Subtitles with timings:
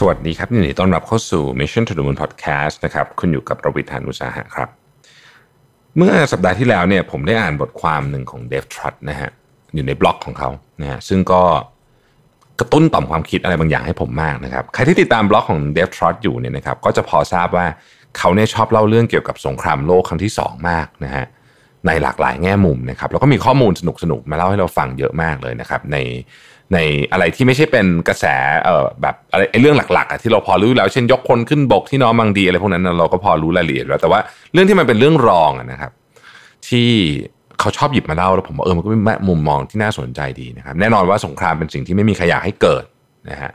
[0.00, 4.68] สวัสดีครับยินดีต้อนรับเข้าสู่ Mission to the Moon Podcast นะครับคุณอยู่กับประวิทยานุสาหะครับ
[5.96, 9.30] เมื่อสัปดาห์ที่แล้วเนี่ยผมได้อ่านบทความหนึ่งของ Dave Trott นะฮะ
[9.74, 10.50] อยู่ในบล็อกของเขา
[10.82, 11.42] นะฮะซึ่งก็
[12.60, 17.66] กระตุ้นต่อมความคิดอะไรบางอย่างให้ผมมากนะครับใครที่ติดตามบล็อกของ Dave Trott อยู่เนี่ยนะครับก็จะพอทราบว่า
[18.18, 21.24] เขาเนี่ยชอบเล่าเรื่องเกี่ยวกับสงครามโลกครั้งที่ 2 มากนะฮะ
[21.86, 25.96] ในหลากหลายแง่มุมนะครับแล้วก็มีข้อมูลสนุกๆมาเล่าให้เราฟังเยอะมากเลยนะครับใน
[26.72, 26.78] ใน
[27.12, 28.24] อะไรที่ไม่ใช่เป็นกระแส
[28.62, 34.20] เอ่อแบบอะไรไอ้เรื่องหลักๆอะที่เราพอรู้แล้วเช่นยกคนขึ้นบกที่น้องมังดีอะไรพวกนั้นเราก็พอรู้รายละเอียดแล้วแต่ว่า
[34.52, 35.92] เรื่องที่มันเป็นเรื่องรองนะครับ
[36.68, 36.88] ที่
[37.60, 42.84] เขาชอบหยิบมาเล่าแล้วผมว่าเออมันก็เป็นมุมมองที่น่าสนใจดีนะครับแน่นอนว่าสงครามเป็นสิ่งที่ไม่มีใครอยากให้เกิด
[43.30, 43.50] นะฮะ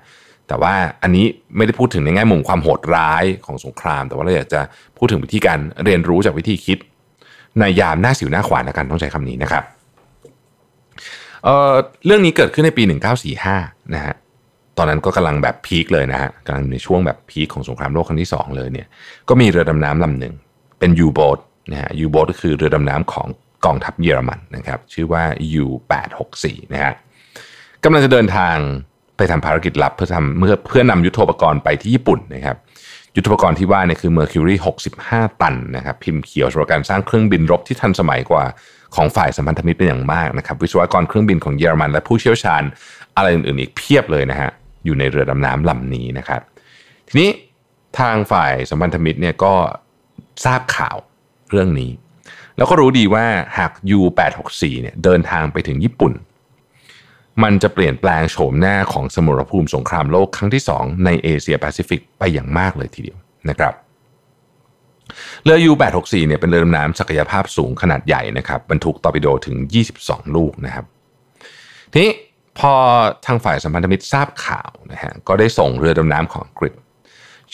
[0.48, 1.26] แต่ว่าอันนี้
[1.58, 4.62] ไม่ได้พูดถึงในแง่มุมความโหดร้ายของสงคราม แต่ว่าเราอยากจะ
[4.98, 6.78] พูดถึงวิธีการเรียนรู้จากวิธีคิด
[7.60, 9.64] ในยามหน้าสิวหน้าขวานละกันต้องใช้คำนี้นะครับ
[11.44, 11.74] เอ่อ
[12.06, 12.84] เรื่องนี้เกิดขึ้นในปี
[13.38, 14.16] 1945 นะฮะ
[14.78, 18.88] ตอนนั้นก็กำลังแบบพีคเลยนะฮะกำลังในช่วงแบบพีคของสงครามโลกครั้งที่สองเลยเนี่ย
[19.30, 20.34] ก็มีเรือดำน้ำลำหนึ่ง
[20.80, 21.40] เป็นยูโบ t
[21.72, 23.28] นะฮะยูโบ t ก็คือเรือดำน้ำของ
[23.66, 25.24] กองทัพเยอรมันนะครับชื่อว่า
[25.64, 26.94] U864 นะฮะ
[27.84, 28.56] กำลังจะเดินทาง
[29.18, 32.58] ไปทำภารกิจลับเพื่อทำเมื่อเพื่อนำยุทโธปกรณ์ไปที่ญี่ปุ่นนะครับ
[33.16, 34.56] ยุทโธปกรณ์ที่ว่าเนี่ยคือ Mercury
[35.00, 38.44] 65 ตันนะครับพิมพ์เขียวสำหรับการสร้างเครื่องบินรบที่ทันสมัยกว่า
[38.96, 42.64] ของฝ่ายสัมพันธมิตรเป็นอย่างมากนะครับ วิศวกรเครื่องบินของเยอรมัน และผู้เชี่ยวชาญ
[43.16, 44.50] อะไรอื่นๆอีกเพียบเลยนะฮะ
[44.86, 46.42] อยู่ในเรือดำน้ำลำนี้นะครับ
[47.08, 47.30] ทีนี้
[48.00, 49.54] ทางฝ่ายสัมพันธมิตรเนี่ยก็
[50.46, 50.98] ทราบข่าว
[51.50, 51.92] เรื่องนี้
[52.58, 53.26] แล้วก็รู้ดีว่า
[53.58, 56.14] หาก U864 เนี่ยเดินทางไปถึงญี่ปุ่น
[57.44, 63.18] มันจะเปลี่ยนแปลงโฉมหน้าของสมรภูมิสงครามโลกครั้งที่ 2 ในเอเชียแปซิฟิกไปอย่างมากเลยทีเดียว
[63.50, 63.74] นะครับ
[65.44, 69.58] เรือ U864 เนี่ยเป็นเรือดำน้ำศักยภาพสูงขนาดใหญ่นะครับบรรทุกตอร์ปิโดถึง
[69.96, 70.86] 22 ลูกนะครับ
[71.92, 72.14] ทีนี้
[72.60, 72.74] พอ
[73.26, 76.74] ทางฝ่ายสัมพันธมิตรทราบข่าวนะฮะก็ได้ส่งเรือดำน้ำของอังกฤษ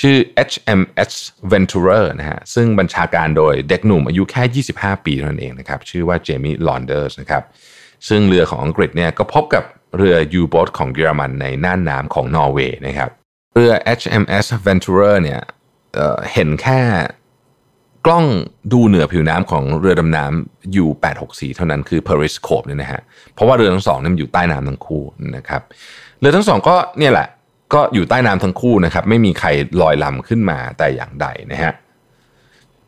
[0.02, 0.18] ชื่อ
[0.50, 1.12] HMS
[1.52, 7.44] Venturer นะฮะซึ่งบัญชาการโดยเด็กหนุ่มอายุแค่ 25 ปีเท่านั้นเองนะครับชื่อว่าเจมี่ลอนเดอร์สนะครับ
[8.08, 9.64] ซึ่งเรือของอังกฤษเนี่ยก็พบกับ
[9.98, 13.10] เรือ U-boat ของเยอรมันในน่านน้ำของนอร์เวย์นะครับ
[13.54, 15.42] เรือ HMS Venturer เนี่ย
[15.96, 16.80] เเห็นแค่
[18.06, 18.26] กล้อง
[18.74, 23.02] ดูเหนือผิวน้ำของเรือดำน้ำ U864 เท่านั้นคือ periscope เนี่ยนะฮะ
[23.34, 25.04] เพราะว่าเรือทั้งสองนี่มันอยู่ใต้น้ำทั้งคู่
[25.36, 25.62] นะครับ
[26.20, 27.28] เรือทั้งสองก็เนี่ยแหละ
[27.74, 29.48] ก็อยู่ใต้น้ำทั้งคู่นะครับ ไม่มีใคร
[29.82, 31.74] ลอยลำขึ้นมาแต่อย่างใดนะฮะ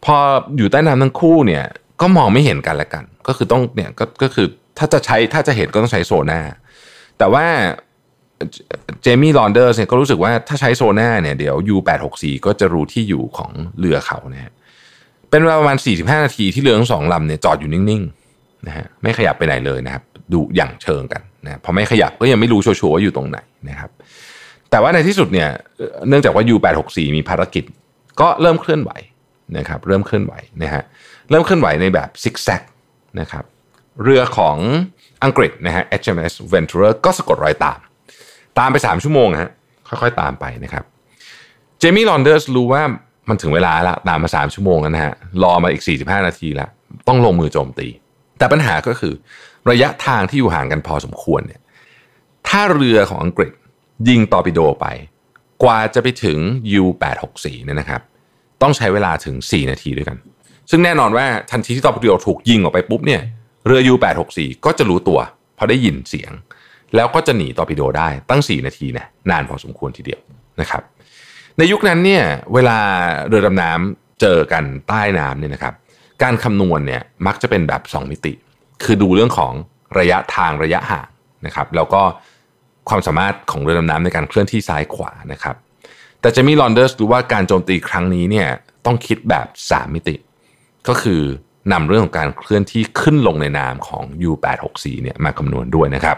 [0.06, 0.18] พอ
[0.58, 1.64] อยู่ใต้น้ำทั้งคู่เนี่ย
[2.02, 6.40] ก็มองไม่เห็นกันและกัน ก็คือต้องเนี่ยก็ก็คือถ้าจะใช้ถ้าจะเห็นก็ต้องใช้โซน่า
[7.18, 7.46] แต่ว่า
[9.02, 14.54] เจมี่ลอนเดอร์เนี่ยก็รู้สึกว่าถ้าใช้โซนาร์เนี่ยเดี๋ยว U864 ก็จะรู้ที่อยู่ของเรือเขานะฮะ
[15.30, 23.38] เป็นเวลาประมาณ 45 นาทีที่เรือทั้งสองลำเนี่ยจอดอยู่นิ่งๆนะฮะไม่ขยับไปไหนเลยนะครับ ดูหยั่งเชิงกันนะพอไม่ขยับก็ยังไม่รู้ชัวร์ๆว่าอยู่ตรงไหน
[23.70, 23.90] นะครับ
[24.70, 25.50] แต่ว่าในที่สุดเนี่ย
[26.08, 27.64] เนื่องจากว่า U864 มีภารกิจ
[28.22, 28.92] ก็เริ่มเคลื่อนไหว
[29.58, 30.34] นะครับ เริ่มเคลื่อนไหว
[30.64, 30.84] นะฮะ
[31.30, 32.62] เริ่มเคลื่อนไหวในแบบซิกแซก
[33.20, 33.46] นะครับ
[34.04, 34.58] เรือของ
[35.24, 37.80] อังกฤษนะฮะ HMS Venture ก็สะกดรอยตาม
[38.60, 39.52] ตามไป 3 ชั่วโมงฮะ
[39.88, 40.84] ค่อยๆตามไปนะครับ
[41.80, 42.84] เจมี่ลอนเดอร์สรู้ว่า
[43.30, 46.70] มันถึงเวลาแล้วตามมาสามชั่วโมงแล้วนะฮะรอมาอีก 45 นาทีแล้ว
[47.08, 47.88] ต้องลงมือโจมตี
[48.38, 49.14] แต่ปัญหาก็คือ
[49.70, 51.62] ระยะทางที่อยู่ห่างกันพอสมควรเนี่ย
[52.48, 53.52] ถ้าเรือของอังกฤษ
[54.10, 54.86] ยิงตอร์ปิโดไป
[55.64, 56.38] กว่าจะไปถึง
[56.82, 58.02] U864 เนี่ยนะครับ
[58.62, 60.18] ต้องใช้เวลาถึง 4 นาทีด้วยกัน
[60.70, 63.22] ซึ่งแน่นอนว่าทันทีที่ตอร์ปิโดถูกยิงออกไปปุ๊บเนี่ย
[63.66, 65.20] เรือ U864 ก็จะรู้ตัว
[65.58, 66.32] พอได้ยินเสียง
[66.96, 70.20] แล้วก็จะหนีตอร์ปิโดได้ตั้ง 4 นาทีเนี่ยนานพอสมควรทีเดียว
[70.62, 70.84] นะครับ
[71.58, 72.24] ในยุคนั้นเนี่ย
[72.54, 72.80] เวลา
[73.28, 75.74] เรือดำน้ำเจอกันใต้น้ำเนี่ยนะครับ
[76.24, 78.34] การคำนวณเนี่ยมักจะเป็นแบบ 2 มิติ
[78.84, 79.54] คือดูเรื่องของ
[80.00, 81.08] ระยะทางระยะห่าง
[81.46, 82.02] นะครับแล้วก็
[82.90, 85.56] ความสามารถของเรือดำน้ำในการเคลื่อนที่ซ้ายขวานะครับ
[86.22, 88.48] แต่จะมีลอนเดอร์สดูว่าการโจมตีครั้งนี้เนี่ย
[88.86, 90.16] ต้องคิดแบบ 3 มิติ
[90.88, 91.22] ก็คือ
[91.72, 96.18] นำเรื่องของการเคลื่อนที่ขึ้นลงในนามของ U864 เนี่ยมาคำนวณด้วยนะครับ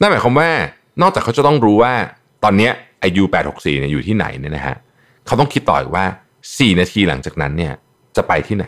[0.00, 0.50] นั่นหมายความว่า
[1.02, 1.92] นอกจากเขาจะต้องรู้ว่า
[2.44, 2.70] ตอนนี้
[3.04, 4.76] ไอ้ U864 เนี่ยอยู่ที่ไหนเนี่ยนะฮะ
[5.26, 6.04] เขาต้องคิดต่ออีกว่า
[6.42, 7.72] 4นาทีหลังจากนั้นเนี่ย
[8.16, 8.66] จะไปที่ไหน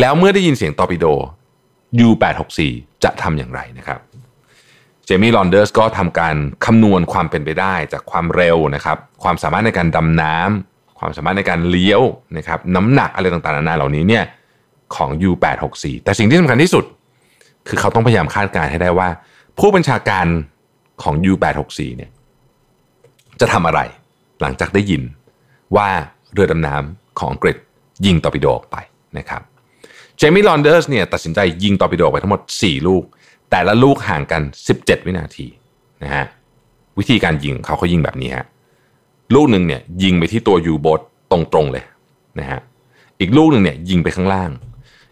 [0.00, 1.06] แล้วเมื่อได้ยินเสียงตอร์ปิโด
[2.06, 2.58] U864
[3.04, 4.00] จะทำอย่างไรนะครับ
[5.06, 6.34] เจมี่ลอนเดอร์สก็ทำการ
[6.66, 12.02] คำนวณความเป็นไปได้จากความเร็วนะครับความสามารถในการดำน้ำความสามารถในการเลี้ยว
[12.36, 14.24] นะครับน้ำหนักอะไรต่างๆนานาเหล่านี้เนี่ย
[14.94, 16.84] ของ U864 แต่สิ่งที่สำคัญที่สุด
[17.68, 19.08] คือเขาต้องพยายามคาดการณ์ให้ได้ว่า
[19.58, 20.26] ผู้บัญชาการ
[21.02, 22.10] ของ U864 เนี่ย
[23.40, 23.80] จะทำอะไร
[24.40, 25.02] หลังจากได้ยิน
[25.76, 25.88] ว่า
[26.32, 27.56] เรือดำน้ำของอังกฤษ
[28.06, 28.76] ยิงตอร์ปิโดออกไป
[29.18, 29.42] นะครับ
[30.16, 33.04] เจมี่ลอนเดอร์สเนี่ยตัดสินใจยิงตอร์ปิโดไปทั้งหมด 4 ลูก
[33.50, 34.42] แต่ละลูกห่างกัน
[34.76, 35.46] 17 วินาที
[36.02, 36.24] นะฮะ
[36.98, 38.46] วิธีการยิงเขาเขายิงแบบนี้ฮะ
[39.34, 41.00] ลูกหนึ่งเนี่ยยิงไปที่ตัว U-boat
[41.32, 41.84] ตรงๆเลย
[42.40, 42.60] นะฮะ
[43.20, 44.50] อีกลูกหนึ่งเนี่ยยิงไปข้างล่าง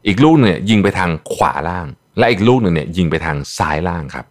[0.06, 1.86] อีกลูกเนี่ยยิงไปทางขวาล่าง
[2.18, 4.26] และอีกลูกหนึ่งเนี่ยยิงไปทางซ้ายล่างครับ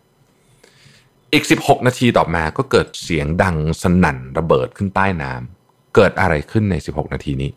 [1.33, 7.49] อีก 16 นาทีต่อมาก็เกิดเสียงดังสนั่นระเบิดขึ้นใต้น้ำเกิดอะไรขึ้นใน 16 นาทีนี้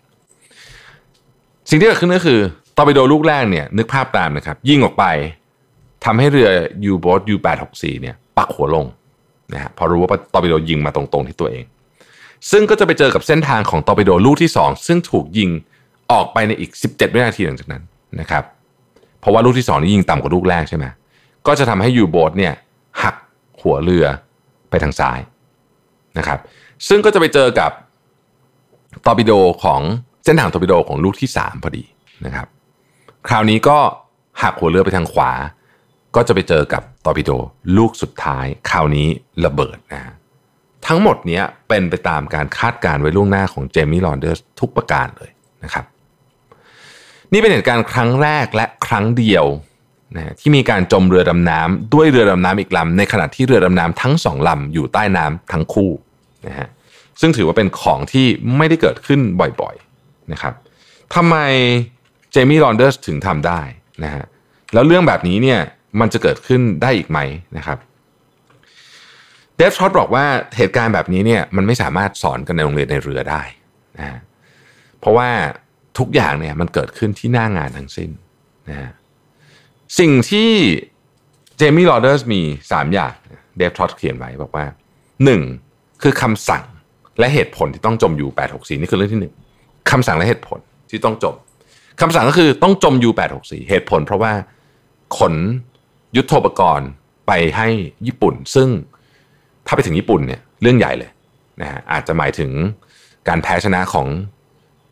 [1.69, 2.41] สิ่งที่เกิดขึ้นก็คือ
[2.77, 5.05] ตอร์ปิโดลูกแรกเนี่ยนึกภาพตามนะครับ ยิงออกไป
[6.05, 6.49] ทำให้เรือ
[6.85, 8.87] U-boat U864 เนี่ยปักหัวลง
[9.53, 11.65] นะฮะพอรู้ว่าตอร์ปิโดยิงมาตรงๆที่ตัวเอง
[12.51, 15.51] ซึ่งก็จะไปเจอกับเส้นทางของตอร์ปิโดลูกที่ 2 ซึ่งถูกยิง
[16.13, 17.83] ออกไปในอีก 17 วินาทีหลังจากนั้น
[18.21, 18.45] นะครับ
[19.21, 20.85] เพราะว่าลูกที่ 2 นี่ยิงต่ำกว่าลูกแรกใช่ไหม
[21.47, 22.55] ก็จะทำให้ U-boat เนี่ย
[23.62, 24.06] หัวเรือ
[24.70, 25.19] ไปทางซ้าย
[26.19, 26.38] นะครับ
[26.88, 27.70] ซึ่งก็จะไปเจอกับ
[29.06, 29.32] ตอร์ปิโด
[29.64, 29.81] ของ
[30.25, 31.85] เส้นทางตอร์ปิโดของลูกที่ 3 พอดี
[32.25, 32.47] นะครับ
[33.29, 33.79] คราวนี้ก็
[34.43, 35.32] หักหัวเรือไปทางขวา
[36.17, 37.31] ก็จะไปเจอกับตอร์ปิโด
[37.76, 39.09] ลูกสุดท้าย คราวนี้
[39.44, 40.03] ระเบิดนะ
[40.87, 45.31] ทั้งหมดนี้เป็นไปตามการคาดการณ์ไว้ล่วงหน้าของเจมี่ลอนเดอร์ทุกประการเลย
[45.65, 45.85] นะครับ
[47.32, 49.44] นี่เป็นเหตุการณ์ครั้งแรกและครั้งเดียว
[50.17, 55.91] นะที่มีการจมเรือดำน้ำด้วยเรือดำน้ำอีกลำในขณะที่เรือดำน้ำทั้งสองลำอยู่ใต้น้ำทั้งคู่
[56.47, 56.69] นะฮะ
[57.20, 58.26] ซึ่งถือว่าเป็นของที่
[58.56, 60.55] ไม่ได้เกิดขึ้นบ่อยๆนะครับ
[61.14, 61.37] ทำไม
[62.32, 63.61] เจมี่ลอนเดอร์สถึงทำได้
[64.05, 64.25] นะฮะ
[64.73, 65.61] แล้วเรื่องแบบนี้เนี่ย
[66.00, 67.19] มันจะเกิดขึ้นได้อีกไหม
[67.56, 67.79] นะครับ
[69.56, 70.25] เดฟช็อตบอกว่า
[70.56, 73.43] เหตุการณ์แบบนี้เนี่ยมันไม่สามารถสอนกันในโรงเรียนในเรือได้
[73.99, 74.19] นะฮะ
[75.00, 75.29] เพราะว่า
[75.99, 78.11] ทุกอย่างเนี่ยมันเกิดขึ้นที่หน้างานทั้งสิ้น
[78.69, 78.91] นะฮะ
[79.99, 80.50] สิ่งที่
[81.56, 82.41] เจมี่ลอเดอร์สมี
[82.71, 83.15] 3 อย่าง
[83.56, 84.67] เดฟทอตเขียนไว้บอกว่า
[85.35, 86.03] 1.
[86.03, 86.65] คือคำสั่ง
[87.19, 89.21] และเหตุผลที่ต้องจมอยู่864นี่คือเรื่องที่
[89.55, 90.59] 1คำสั่งและเหตุผล
[90.91, 91.35] ที่ต้องจม
[92.00, 93.11] คำสั่งก็คือต้องจมยู
[93.41, 94.33] 864เหตุผล เพราะว่า
[95.19, 95.35] ขน
[96.17, 96.89] ยุทโธปกรณ์
[97.27, 97.69] ไปให้
[98.06, 98.69] ญี่ปุ่น ซึ่ง
[99.67, 101.11] ถ้าไปถึงญี่ปุ่นเนี่ยเรื่องใหญ่เลย
[101.61, 102.50] นะฮะอาจจะหมายถึง
[103.29, 104.06] การแพ้ชนะของ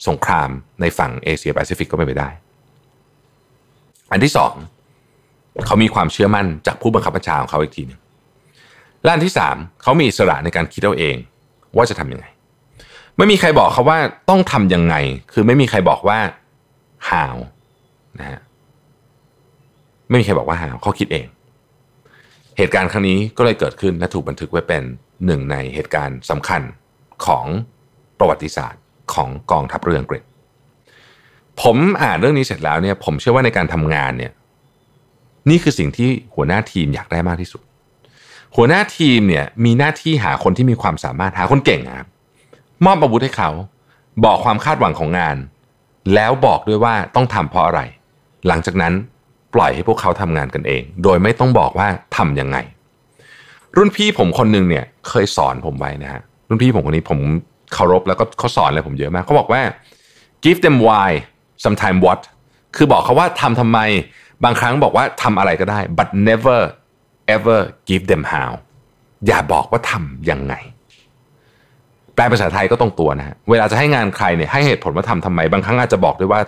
[0.09, 0.49] สงคราม
[0.81, 2.29] ในฝั่งเอเชียแปซิฟิกก็ไม่ไปได้
[4.13, 4.55] อันที่สอง
[5.67, 8.01] เขามีความเชื่อมั่นจากผู้บังคับบัญชาของเขาอีกทีหนึ่ง
[9.03, 11.17] และอันที่สามเขามีอิสระในการคิดเอาเอง
[11.77, 12.27] ว่าจะทำยังไง
[13.17, 13.99] ไม่มีใครบอกเขาว่า
[14.29, 14.95] ต้องทำยังไง
[15.33, 16.19] คือไม่มีใครบอกว่า
[17.11, 17.35] how
[18.19, 18.41] นะฮะ
[20.09, 21.27] ไม่มีใครบอกว่า how เขาคิดเอง
[22.59, 24.83] เหตุการณ์ครั้งนี้ก็เลยเกิดขึ้นและถูกบันทึกไว้เป็น
[25.27, 26.63] หนึ่งในเหตุการณ์สำคัญ
[27.27, 27.47] ของ
[28.19, 28.83] ประวัติศาสตร์
[29.15, 30.23] ของกองทัพเรืออังกฤษ
[31.63, 34.33] ผมอ่านเรื่องนี้เสร็จแล้วเนี่ยผมเชื่อว่าในการทำงานเนี่ย
[35.49, 37.63] นี่คือสิ่งที่หัวหน้าทีมอยากได้มากที่สุด
[38.57, 42.09] หัวหน้าทีมเนี่ยมีหน้าที่หาคนที่มีความสามารถหาคนเก่งครับ
[42.85, 43.51] มอบอาวุธให้เขา
[44.25, 45.37] บอกความคาดหวังของงาน
[46.15, 47.81] แล้วบอกด้วยว่าต้องทำเพราะอะไร
[48.47, 48.93] หลังจากนั้น
[49.55, 52.57] ปล่อยให้พวกเขาทำงานกันเอง โดยไม่ต้องบอกว่าทํำยังไง
[53.77, 57.19] รุ่นพี่ผมคนหนึ่งเนี่ยเคยสอนผมไว้นะฮะรุ่นพี่ผมคนนี้ผม
[57.75, 59.63] เคารพแล้วก็เขาสอนอะไรผมเยอะมากเขาบอกว่า
[60.45, 61.11] give them why
[61.65, 62.21] sometime what
[62.77, 63.79] คือบอกเขาว่าทำทำไม
[64.45, 66.61] บางครั้งบอกว่าทำอะไรก็ได้ but never
[67.35, 68.51] ever give them how
[69.27, 70.55] อย่าบอกว่าทำยังไง
[72.15, 76.41] แปลภาษาไทยก็ตรงตัวนะฮะเวลาจะให้งานใครเนี่ยให้เหตุผลว่าทำทำไม บางครั้งอาจจะบอกด้วยว่า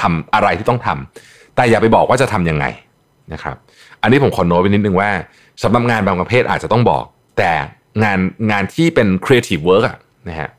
[0.00, 2.66] ทำอะไรที่ต้องทำแต่อย่าไปบอกว่าจะทํำยังไง
[3.32, 3.56] นะครับ
[4.02, 5.10] อันนี้ผมขอโน้ตไปนิดนึงว่า
[5.62, 7.04] สำหรับงานบางประเภทอาจจะต้องบอก
[7.38, 7.50] แต่
[8.02, 8.18] งาน
[8.50, 9.96] งานที่เป็น creative work อะ
[10.28, 10.50] นะฮะ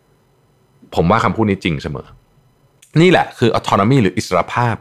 [0.96, 2.08] ผมว่าคำพูดนี้จริงเสมอ
[3.01, 4.75] นี่แหละคือ autonomy หรืออิสรภาพ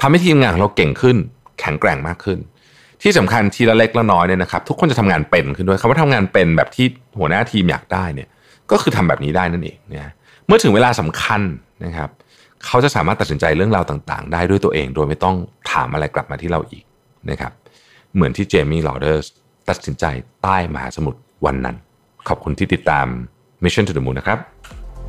[0.00, 1.16] ทำให้ทีมงานของเราเก่งขึ้น
[1.60, 2.38] แข็งแกร่งมากขึ้น
[3.02, 6.86] ที่สำคัญทีละเล็กละน้อยเนี่ยนะครับ ทุกคนจะทำงานเป็นขึ้นด้วยคำว่าทำงานเป็นแบบที่
[7.18, 8.28] หัวหน้าทีมอยากได้เนี่ย
[8.70, 10.10] ก็คือทำแบบนี้ได้นั่นเองเนี่ย
[10.46, 11.40] เมื่อถึงเวลาสำคัญ
[11.84, 12.10] นะครับ
[12.66, 15.36] เขาจะสามารถตัดสินใจเรื่องราวต่างๆ ได้ด้วยตัวเอง โดยไม่ต้อง
[15.72, 16.84] ถามอะไรกลับมาที่เราอีก
[17.30, 17.52] นะครับ
[18.14, 19.22] เหมือนที่เจมี่ลอเดอร์
[19.68, 20.04] ตัดสินใจ
[20.42, 21.76] ใต้มหาสมุทรวันนั้น
[22.28, 23.06] ขอบคุณที่ติดตาม
[23.64, 24.38] Mission to the Moon นะครับ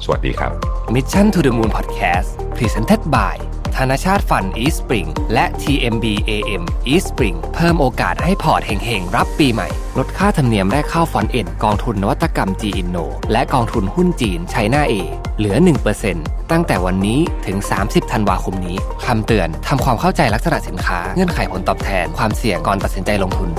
[0.03, 0.51] สวัสดีครับ
[0.95, 3.35] Mission to the Moon Podcast Presented by
[3.77, 6.63] ธนชาต Fund Eastspring และ TMBAM
[6.93, 9.67] Eastspring เพิ่มโอกาสให้พอร์ตเฮงๆ รับปีใหม่
[9.97, 14.93] ลดค่าธรรมเนียมแรกเข้าฟอนเอ็นกองทุนนวัตกรรม G Inno และกองทุนหุ้นจีน China A
[15.37, 15.55] เหลือ
[16.03, 23.49] 1%ตั้งแต่วันนี้ถึง 30 ธันวาคมนี้คำเตือนทำความเข้าใจลักษณะสินค้าเงื่อนไขผลตอบแทนความเสี่ยงก่อนตัดสินใจลงทุน